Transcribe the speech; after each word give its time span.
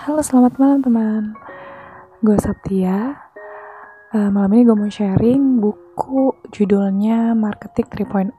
Halo, 0.00 0.24
selamat 0.24 0.56
malam 0.56 0.80
teman. 0.80 1.36
Gue 2.24 2.32
Saptia. 2.40 3.20
Uh, 4.16 4.32
malam 4.32 4.56
ini 4.56 4.64
gue 4.64 4.72
mau 4.72 4.88
sharing 4.88 5.60
buku 5.60 6.32
judulnya 6.48 7.36
Marketing 7.36 8.08
3.0 8.08 8.32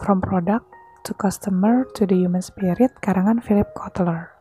From 0.00 0.24
Product 0.24 0.64
to 1.04 1.12
Customer 1.12 1.84
to 1.92 2.08
the 2.08 2.16
Human 2.16 2.40
Spirit 2.40 2.96
karangan 3.04 3.44
Philip 3.44 3.68
Kotler. 3.76 4.32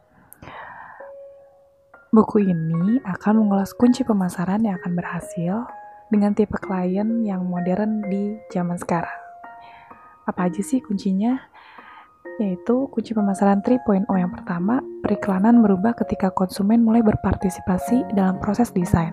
Buku 2.16 2.48
ini 2.48 3.04
akan 3.04 3.44
mengulas 3.44 3.76
kunci 3.76 4.08
pemasaran 4.08 4.64
yang 4.64 4.80
akan 4.80 4.96
berhasil 4.96 5.68
dengan 6.08 6.32
tipe 6.40 6.56
klien 6.56 7.28
yang 7.28 7.44
modern 7.44 8.00
di 8.08 8.40
zaman 8.48 8.80
sekarang. 8.80 9.20
Apa 10.24 10.48
aja 10.48 10.64
sih 10.64 10.80
kuncinya? 10.80 11.49
Yaitu 12.40 12.88
kunci 12.90 13.12
pemasaran 13.12 13.60
3.0 13.60 14.08
yang 14.08 14.32
pertama, 14.32 14.80
periklanan 15.04 15.60
berubah 15.60 15.94
ketika 16.00 16.32
konsumen 16.32 16.82
mulai 16.82 17.04
berpartisipasi 17.04 18.16
dalam 18.16 18.40
proses 18.40 18.72
desain. 18.72 19.12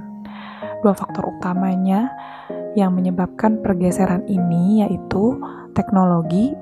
Dua 0.80 0.94
faktor 0.94 1.26
utamanya 1.26 2.14
yang 2.78 2.94
menyebabkan 2.94 3.58
pergeseran 3.60 4.22
ini 4.30 4.86
yaitu 4.86 5.34
teknologi 5.74 6.54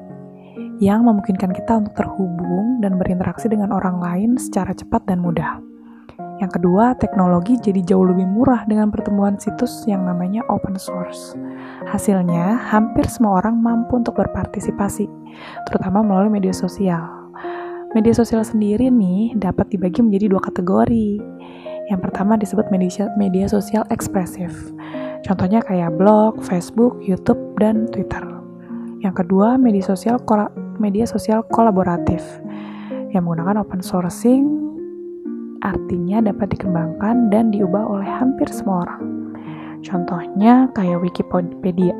yang 0.82 1.06
memungkinkan 1.06 1.52
kita 1.54 1.84
untuk 1.84 1.94
terhubung 1.94 2.80
dan 2.82 2.98
berinteraksi 2.98 3.46
dengan 3.46 3.70
orang 3.70 4.00
lain 4.00 4.30
secara 4.40 4.72
cepat 4.74 5.06
dan 5.06 5.22
mudah. 5.22 5.73
Yang 6.44 6.60
kedua, 6.60 6.92
teknologi 7.00 7.56
jadi 7.56 7.80
jauh 7.80 8.04
lebih 8.04 8.28
murah 8.28 8.68
dengan 8.68 8.92
pertemuan 8.92 9.40
situs 9.40 9.88
yang 9.88 10.04
namanya 10.04 10.44
open 10.52 10.76
source. 10.76 11.32
Hasilnya, 11.88 12.60
hampir 12.68 13.08
semua 13.08 13.40
orang 13.40 13.56
mampu 13.64 13.96
untuk 13.96 14.12
berpartisipasi, 14.20 15.08
terutama 15.64 16.04
melalui 16.04 16.36
media 16.36 16.52
sosial. 16.52 17.00
Media 17.96 18.12
sosial 18.12 18.44
sendiri 18.44 18.92
nih 18.92 19.32
dapat 19.40 19.72
dibagi 19.72 20.04
menjadi 20.04 20.36
dua 20.36 20.44
kategori. 20.44 21.16
Yang 21.88 22.00
pertama 22.12 22.36
disebut 22.36 22.68
media, 22.68 23.08
media 23.16 23.48
sosial 23.48 23.88
ekspresif. 23.88 24.52
Contohnya 25.24 25.64
kayak 25.64 25.96
blog, 25.96 26.44
Facebook, 26.44 27.00
YouTube, 27.00 27.40
dan 27.56 27.88
Twitter. 27.88 28.20
Yang 29.00 29.24
kedua, 29.24 29.56
media 29.56 29.80
sosial 29.80 30.20
media 30.76 31.08
sosial 31.08 31.40
kolaboratif 31.48 32.20
yang 33.16 33.24
menggunakan 33.24 33.64
open 33.64 33.80
sourcing 33.80 34.63
artinya 35.64 36.20
dapat 36.20 36.52
dikembangkan 36.52 37.32
dan 37.32 37.48
diubah 37.48 37.88
oleh 37.88 38.06
hampir 38.06 38.46
semua 38.52 38.84
orang. 38.84 39.02
Contohnya 39.80 40.68
kayak 40.76 41.00
Wikipedia. 41.00 41.96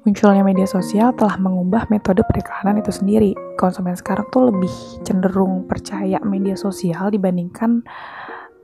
Munculnya 0.00 0.40
media 0.40 0.64
sosial 0.64 1.12
telah 1.12 1.36
mengubah 1.36 1.88
metode 1.92 2.24
periklanan 2.24 2.80
itu 2.80 2.88
sendiri. 2.88 3.36
Konsumen 3.60 3.92
sekarang 3.96 4.28
tuh 4.32 4.48
lebih 4.48 4.72
cenderung 5.04 5.68
percaya 5.68 6.16
media 6.24 6.56
sosial 6.56 7.12
dibandingkan 7.12 7.84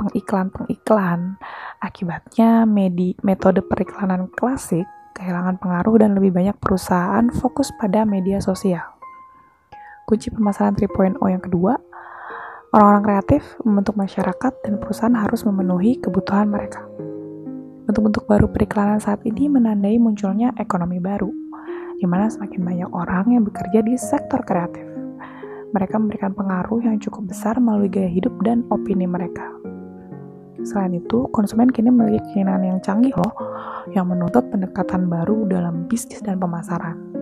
pengiklan-pengiklan. 0.00 1.36
Akibatnya 1.84 2.64
medi 2.64 3.12
metode 3.20 3.60
periklanan 3.60 4.32
klasik 4.32 4.88
kehilangan 5.12 5.60
pengaruh 5.60 6.00
dan 6.00 6.16
lebih 6.16 6.32
banyak 6.32 6.56
perusahaan 6.56 7.28
fokus 7.32 7.68
pada 7.76 8.08
media 8.08 8.40
sosial. 8.40 8.96
Kunci 10.08 10.32
pemasaran 10.32 10.72
3.0 10.72 11.20
yang 11.20 11.44
kedua 11.44 11.76
Orang-orang 12.76 13.08
kreatif 13.08 13.56
membentuk 13.64 13.96
masyarakat 13.96 14.52
dan 14.60 14.76
perusahaan 14.76 15.16
harus 15.16 15.48
memenuhi 15.48 15.96
kebutuhan 15.96 16.44
mereka. 16.44 16.84
Bentuk-bentuk 17.88 18.28
baru 18.28 18.52
periklanan 18.52 19.00
saat 19.00 19.24
ini 19.24 19.48
menandai 19.48 19.96
munculnya 19.96 20.52
ekonomi 20.60 21.00
baru, 21.00 21.32
di 21.96 22.04
mana 22.04 22.28
semakin 22.28 22.60
banyak 22.60 22.90
orang 22.92 23.32
yang 23.32 23.48
bekerja 23.48 23.80
di 23.80 23.96
sektor 23.96 24.44
kreatif. 24.44 24.84
Mereka 25.72 25.96
memberikan 25.96 26.36
pengaruh 26.36 26.84
yang 26.84 27.00
cukup 27.00 27.32
besar 27.32 27.56
melalui 27.56 27.88
gaya 27.88 28.12
hidup 28.12 28.36
dan 28.44 28.60
opini 28.68 29.08
mereka. 29.08 29.48
Selain 30.60 30.92
itu, 30.92 31.32
konsumen 31.32 31.72
kini 31.72 31.88
memiliki 31.88 32.28
keinginan 32.36 32.60
yang 32.60 32.78
canggih 32.84 33.16
loh, 33.16 33.32
yang 33.96 34.04
menuntut 34.04 34.52
pendekatan 34.52 35.08
baru 35.08 35.48
dalam 35.48 35.88
bisnis 35.88 36.20
dan 36.20 36.36
pemasaran. 36.36 37.15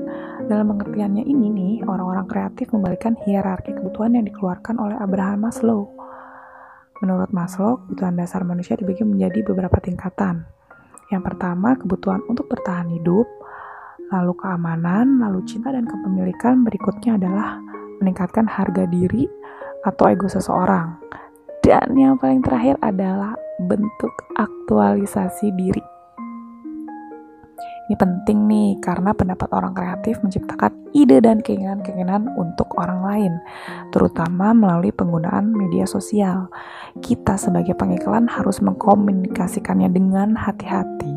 Dalam 0.45 0.77
pengertiannya 0.77 1.25
ini 1.25 1.49
nih, 1.49 1.75
orang-orang 1.89 2.29
kreatif 2.29 2.69
membalikan 2.77 3.17
hierarki 3.25 3.73
kebutuhan 3.73 4.13
yang 4.13 4.29
dikeluarkan 4.29 4.77
oleh 4.77 4.93
Abraham 5.01 5.49
Maslow. 5.49 5.89
Menurut 7.01 7.33
Maslow, 7.33 7.81
kebutuhan 7.81 8.13
dasar 8.21 8.45
manusia 8.45 8.77
dibagi 8.77 9.09
menjadi 9.09 9.41
beberapa 9.41 9.81
tingkatan. 9.81 10.45
Yang 11.09 11.23
pertama, 11.33 11.81
kebutuhan 11.81 12.21
untuk 12.29 12.53
bertahan 12.53 12.93
hidup, 12.93 13.25
lalu 14.13 14.37
keamanan, 14.37 15.17
lalu 15.25 15.41
cinta 15.49 15.73
dan 15.73 15.89
kepemilikan. 15.89 16.61
Berikutnya 16.61 17.17
adalah 17.17 17.57
meningkatkan 18.05 18.45
harga 18.45 18.85
diri 18.85 19.25
atau 19.81 20.13
ego 20.13 20.29
seseorang. 20.29 21.01
Dan 21.65 21.97
yang 21.97 22.21
paling 22.21 22.45
terakhir 22.45 22.77
adalah 22.85 23.33
bentuk 23.65 24.13
aktualisasi 24.37 25.57
diri. 25.57 25.94
Ini 27.85 28.01
penting 28.01 28.49
nih 28.49 28.81
karena 28.81 29.13
pendapat 29.13 29.53
orang 29.53 29.77
kreatif 29.77 30.17
menciptakan 30.25 30.73
ide 30.97 31.21
dan 31.21 31.45
keinginan-keinginan 31.45 32.33
untuk 32.33 32.73
orang 32.81 33.05
lain, 33.05 33.33
terutama 33.93 34.57
melalui 34.57 34.89
penggunaan 34.89 35.53
media 35.53 35.85
sosial. 35.85 36.49
Kita 37.05 37.37
sebagai 37.37 37.77
pengiklan 37.77 38.25
harus 38.25 38.65
mengkomunikasikannya 38.65 39.93
dengan 39.93 40.33
hati-hati 40.33 41.13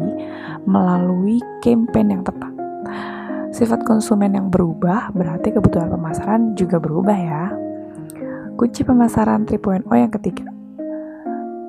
melalui 0.68 1.40
campaign 1.64 2.20
yang 2.20 2.24
tepat. 2.28 2.52
Sifat 3.56 3.88
konsumen 3.88 4.36
yang 4.36 4.52
berubah 4.52 5.16
berarti 5.16 5.56
kebutuhan 5.56 5.88
pemasaran 5.88 6.52
juga 6.60 6.84
berubah 6.84 7.16
ya. 7.16 7.44
Kunci 8.60 8.84
pemasaran 8.84 9.48
3.0 9.48 9.88
yang 9.96 10.12
ketiga. 10.20 10.52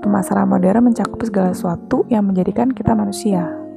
Pemasaran 0.03 0.51
modern 0.51 0.91
mencakup 0.91 1.23
segala 1.23 1.55
sesuatu 1.55 2.03
yang 2.11 2.27
menjadikan 2.27 2.75
kita 2.75 2.99
manusia 2.99 3.68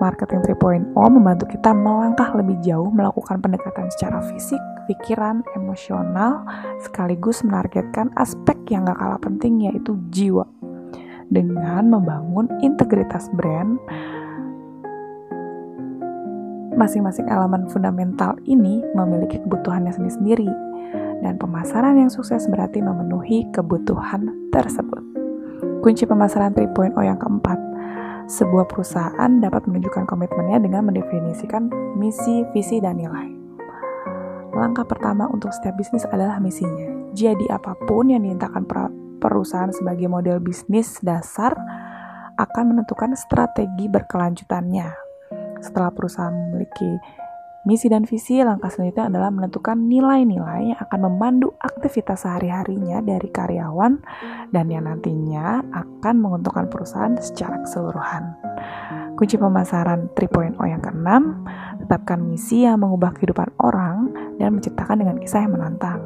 Marketing 0.00 0.40
3.0 0.40 0.96
membantu 0.96 1.44
kita 1.44 1.76
melangkah 1.76 2.32
lebih 2.32 2.56
jauh 2.64 2.88
melakukan 2.88 3.36
pendekatan 3.44 3.92
secara 3.92 4.24
fisik, 4.32 4.58
pikiran, 4.88 5.44
emosional, 5.52 6.40
sekaligus 6.80 7.44
menargetkan 7.44 8.08
aspek 8.16 8.56
yang 8.72 8.88
gak 8.88 8.96
kalah 8.96 9.20
penting 9.20 9.60
yaitu 9.60 10.00
jiwa. 10.08 10.48
Dengan 11.28 11.92
membangun 11.92 12.48
integritas 12.64 13.28
brand, 13.36 13.76
masing-masing 16.80 17.28
elemen 17.28 17.68
fundamental 17.68 18.40
ini 18.48 18.80
memiliki 18.96 19.36
kebutuhannya 19.44 19.92
sendiri-sendiri 19.92 20.48
dan 21.20 21.36
pemasaran 21.36 22.00
yang 22.00 22.08
sukses 22.08 22.48
berarti 22.48 22.80
memenuhi 22.80 23.44
kebutuhan 23.52 24.32
tersebut. 24.48 25.04
Kunci 25.84 26.08
pemasaran 26.08 26.56
3.0 26.56 26.96
yang 27.04 27.20
keempat, 27.20 27.69
sebuah 28.30 28.70
perusahaan 28.70 29.42
dapat 29.42 29.66
menunjukkan 29.66 30.06
komitmennya 30.06 30.62
dengan 30.62 30.86
mendefinisikan 30.86 31.66
misi, 31.98 32.46
visi, 32.54 32.78
dan 32.78 33.02
nilai. 33.02 33.26
Langkah 34.54 34.86
pertama 34.86 35.26
untuk 35.26 35.50
setiap 35.50 35.74
bisnis 35.74 36.06
adalah 36.06 36.38
misinya. 36.38 37.10
Jadi 37.10 37.50
apa 37.50 37.74
pun 37.90 38.14
yang 38.14 38.22
diintakan 38.22 38.70
perusahaan 39.18 39.74
sebagai 39.74 40.06
model 40.06 40.38
bisnis 40.38 41.02
dasar 41.02 41.58
akan 42.38 42.64
menentukan 42.70 43.18
strategi 43.18 43.90
berkelanjutannya. 43.90 44.94
Setelah 45.58 45.90
perusahaan 45.90 46.32
memiliki 46.32 47.02
Misi 47.60 47.92
dan 47.92 48.08
visi 48.08 48.40
langkah 48.40 48.72
selanjutnya 48.72 49.12
adalah 49.12 49.28
menentukan 49.28 49.76
nilai-nilai 49.76 50.72
yang 50.72 50.80
akan 50.80 51.00
memandu 51.12 51.52
aktivitas 51.60 52.24
sehari-harinya 52.24 53.04
dari 53.04 53.28
karyawan 53.28 54.00
dan 54.48 54.72
yang 54.72 54.88
nantinya 54.88 55.60
akan 55.68 56.14
menguntungkan 56.24 56.72
perusahaan 56.72 57.12
secara 57.20 57.60
keseluruhan. 57.60 58.32
Kunci 59.12 59.36
pemasaran 59.36 60.08
3.0 60.16 60.56
yang 60.72 60.80
keenam, 60.80 61.44
tetapkan 61.84 62.24
misi 62.24 62.64
yang 62.64 62.80
mengubah 62.80 63.12
kehidupan 63.20 63.52
orang 63.60 64.08
dan 64.40 64.56
menciptakan 64.56 65.04
dengan 65.04 65.20
kisah 65.20 65.44
yang 65.44 65.52
menantang. 65.52 66.00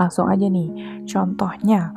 Langsung 0.00 0.32
aja 0.32 0.48
nih, 0.48 1.04
contohnya 1.04 1.92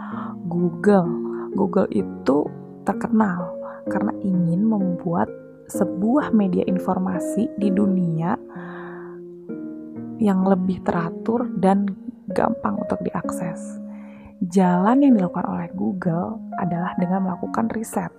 Google. 0.52 1.08
Google 1.56 1.88
itu 1.96 2.52
terkenal 2.84 3.56
karena 3.88 4.12
ingin 4.20 4.68
membuat 4.68 5.32
sebuah 5.68 6.36
media 6.36 6.68
informasi 6.68 7.48
di 7.56 7.70
dunia 7.72 8.36
yang 10.20 10.44
lebih 10.48 10.84
teratur 10.84 11.48
dan 11.60 11.88
gampang 12.32 12.80
untuk 12.80 13.00
diakses. 13.04 13.80
Jalan 14.44 15.04
yang 15.04 15.16
dilakukan 15.16 15.48
oleh 15.48 15.70
Google 15.72 16.40
adalah 16.60 16.96
dengan 17.00 17.28
melakukan 17.28 17.72
riset, 17.72 18.12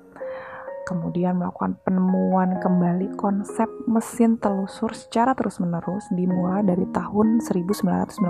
kemudian 0.88 1.36
melakukan 1.36 1.76
penemuan 1.84 2.60
kembali 2.64 3.12
konsep 3.20 3.68
mesin 3.84 4.40
telusur 4.40 4.92
secara 4.96 5.36
terus-menerus 5.36 6.08
dimulai 6.16 6.64
dari 6.64 6.88
tahun 6.92 7.44
1998 7.44 8.24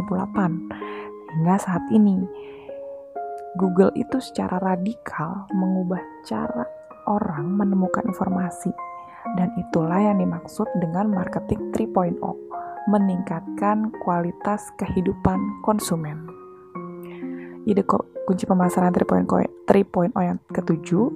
hingga 1.38 1.56
saat 1.58 1.84
ini. 1.94 2.26
Google 3.54 3.94
itu 3.94 4.18
secara 4.18 4.58
radikal 4.58 5.46
mengubah 5.54 6.02
cara 6.26 6.66
orang 7.06 7.54
menemukan 7.54 8.02
informasi 8.10 8.74
dan 9.36 9.48
itulah 9.56 10.00
yang 10.00 10.20
dimaksud 10.20 10.68
dengan 10.78 11.08
marketing 11.08 11.72
3.0, 11.72 12.20
meningkatkan 12.88 13.88
kualitas 14.04 14.68
kehidupan 14.76 15.40
konsumen. 15.64 16.28
ide 17.64 17.80
kunci 18.28 18.44
pemasaran 18.44 18.92
3.0 18.92 19.32
yang 20.20 20.38
ketujuh, 20.52 21.08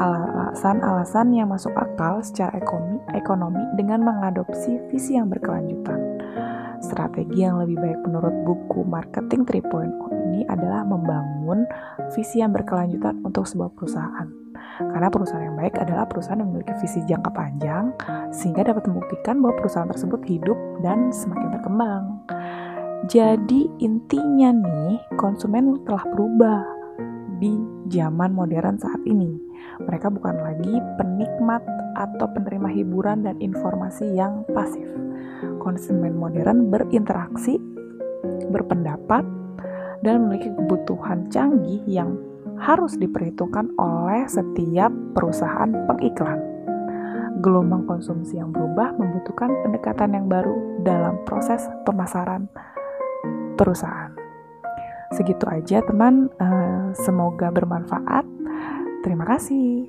alasan-alasan 0.00 1.36
yang 1.36 1.52
masuk 1.52 1.76
akal 1.76 2.24
secara 2.24 2.56
ekonomi, 2.56 2.96
ekonomi 3.12 3.60
dengan 3.76 4.00
mengadopsi 4.04 4.80
visi 4.88 5.20
yang 5.20 5.28
berkelanjutan. 5.28 6.00
Strategi 6.80 7.44
yang 7.44 7.60
lebih 7.60 7.76
baik 7.76 8.00
menurut 8.08 8.32
buku 8.48 8.80
Marketing 8.88 9.44
3.0 9.44 10.24
ini 10.32 10.48
adalah 10.48 10.80
membangun 10.88 11.68
visi 12.16 12.40
yang 12.40 12.56
berkelanjutan 12.56 13.20
untuk 13.20 13.44
sebuah 13.44 13.76
perusahaan. 13.76 14.39
Karena 14.78 15.08
perusahaan 15.10 15.42
yang 15.42 15.58
baik 15.58 15.76
adalah 15.76 16.06
perusahaan 16.06 16.38
yang 16.38 16.54
memiliki 16.54 16.74
visi 16.78 17.02
jangka 17.04 17.30
panjang 17.34 17.92
sehingga 18.30 18.70
dapat 18.70 18.86
membuktikan 18.86 19.42
bahwa 19.42 19.58
perusahaan 19.58 19.90
tersebut 19.90 20.20
hidup 20.30 20.58
dan 20.80 21.10
semakin 21.10 21.48
berkembang. 21.52 22.04
Jadi 23.08 23.66
intinya 23.80 24.52
nih, 24.52 25.00
konsumen 25.16 25.80
telah 25.88 26.04
berubah 26.12 26.60
di 27.40 27.56
zaman 27.88 28.36
modern 28.36 28.76
saat 28.76 29.00
ini. 29.08 29.40
Mereka 29.80 30.12
bukan 30.12 30.36
lagi 30.36 30.76
penikmat 31.00 31.64
atau 31.96 32.28
penerima 32.36 32.68
hiburan 32.68 33.24
dan 33.24 33.40
informasi 33.40 34.04
yang 34.12 34.44
pasif. 34.52 34.84
Konsumen 35.64 36.16
modern 36.20 36.68
berinteraksi, 36.68 37.56
berpendapat, 38.52 39.24
dan 40.04 40.28
memiliki 40.28 40.52
kebutuhan 40.52 41.28
canggih 41.32 41.80
yang 41.88 42.16
harus 42.60 42.94
diperhitungkan 43.00 43.72
oleh 43.80 44.28
setiap 44.28 44.92
perusahaan 45.16 45.72
pengiklan. 45.88 46.38
Gelombang 47.40 47.88
konsumsi 47.88 48.36
yang 48.36 48.52
berubah 48.52 48.92
membutuhkan 49.00 49.48
pendekatan 49.64 50.12
yang 50.12 50.28
baru 50.28 50.84
dalam 50.84 51.16
proses 51.24 51.64
pemasaran 51.88 52.52
perusahaan. 53.56 54.12
Segitu 55.16 55.48
aja 55.48 55.80
teman, 55.82 56.28
uh, 56.38 56.92
semoga 56.94 57.48
bermanfaat. 57.48 58.28
Terima 59.00 59.24
kasih. 59.24 59.88